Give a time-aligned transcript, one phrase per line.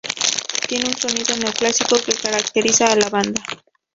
[0.67, 3.39] Tiene un sonido neoclásico que caracteriza a la banda.